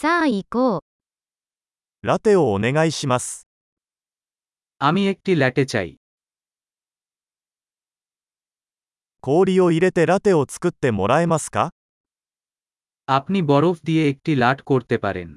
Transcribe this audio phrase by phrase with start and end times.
[0.00, 0.81] さあ行こう。
[2.07, 3.45] ラテをお願いします。
[4.79, 5.89] আমি একটি ল্যাটে চাই
[9.21, 11.69] 氷を入れてラテを作ってもらえますか
[13.17, 15.29] আপনি বরফ দিয়ে একটি লাট করতে পারেন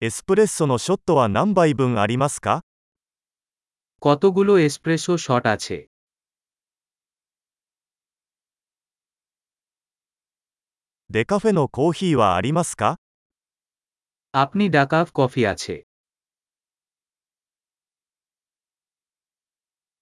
[0.00, 2.60] エスプレッソのショットは何杯分ありますか
[4.06, 5.76] কতগুলো এসপ্রেসো শট আছে
[11.15, 12.97] デカフェのコーヒーはありますか
[14.33, 15.83] আপনি ডাকাফ কফি আছে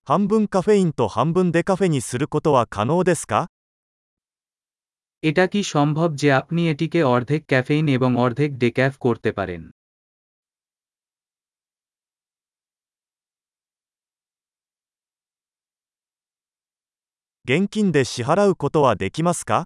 [0.04, 3.50] 半分カフェインと半分デカフェにすることは可能ですか
[5.30, 9.62] এটা কি সম্ভব যে আপনি এটিকে অর্ধেক ক্যাফেইন এবং অর্ধেক ডেক্যাফ করতে পারেন
[17.46, 19.66] 現金で支払うことはできますか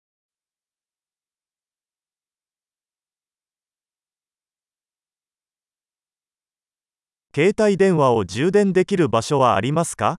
[7.34, 10.16] 携帯電話を充電できる場所はありますか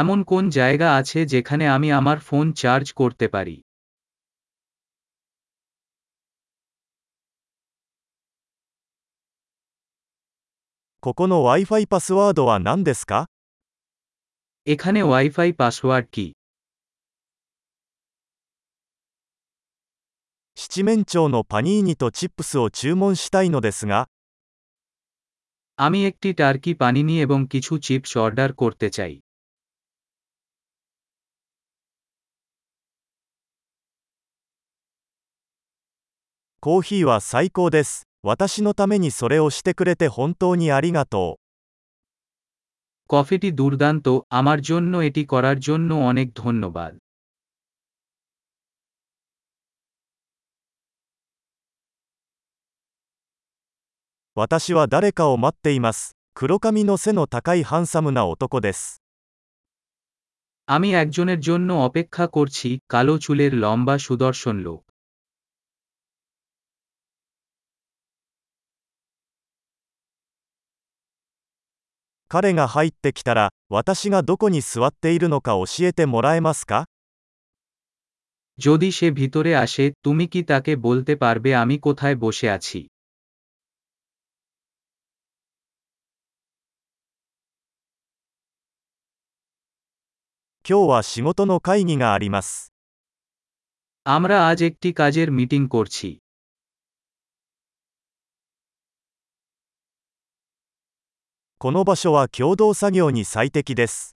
[0.00, 3.56] এমন কোন জায়গা আছে যেখানে আমি আমার ফোন চার্জ করতে পারি
[11.00, 13.26] ここの Wi-Fi パスワードは何ですか
[14.66, 16.34] এখানে ওয়াইফাই পাসওয়ার্ড কি
[20.54, 24.08] 七面鳥のパニーニとチップスを注文したいのですが、
[25.78, 29.14] আমি একটি টার্কি পানিনি এবং কিছু চিপস অর্ডার করতে চাই
[36.62, 37.90] コーヒーは最高です。
[38.22, 41.40] 私のためにそれをしてくれて本当にありがとう。
[43.10, 46.92] কফিটি দুর্দান্ত আমার জন্য এটি করার জন্য অনেক ধন্যবাদ
[54.34, 56.16] 私は誰かを待っています。
[56.34, 59.02] 黒髪の背の高いハンサムな男です。
[60.68, 64.80] আমি একজনের জন্য অপেক্ষা করছি কালো চুলের লম্বা সুদর্শন লোক
[72.30, 76.86] 彼が入ってきたら、私がどこに座っているのか教えてもらえますか
[78.58, 82.80] যদি সে ভিতরে আসে তুমি কি তাকে বলতে পারবে আমি কোথায় বসে আছি
[90.67, 92.73] 今日は仕事の会議があります。
[101.59, 104.15] この場所は共同作業に最適です。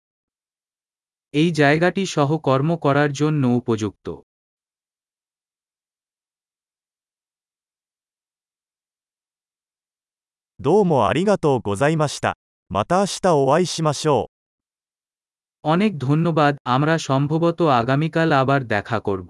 [10.59, 12.37] どうもありがとうございました。
[12.69, 14.36] また明日お会いしましょう。
[15.67, 19.29] অনেক ধন্যবাদ আমরা সম্ভবত আগামীকাল আবার দেখা করব।